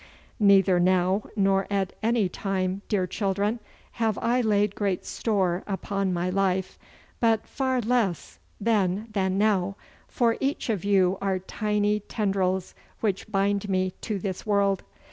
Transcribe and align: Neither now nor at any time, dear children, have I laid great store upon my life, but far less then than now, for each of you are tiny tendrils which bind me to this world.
Neither 0.39 0.79
now 0.79 1.25
nor 1.35 1.67
at 1.69 1.93
any 2.01 2.27
time, 2.27 2.81
dear 2.89 3.05
children, 3.05 3.59
have 4.01 4.17
I 4.19 4.41
laid 4.41 4.73
great 4.73 5.05
store 5.05 5.63
upon 5.67 6.11
my 6.11 6.27
life, 6.27 6.79
but 7.19 7.45
far 7.45 7.79
less 7.81 8.39
then 8.59 9.09
than 9.11 9.37
now, 9.37 9.75
for 10.07 10.37
each 10.39 10.71
of 10.71 10.83
you 10.83 11.19
are 11.21 11.37
tiny 11.37 11.99
tendrils 11.99 12.73
which 13.01 13.31
bind 13.31 13.69
me 13.69 13.91
to 14.01 14.17
this 14.17 14.43
world. 14.43 14.81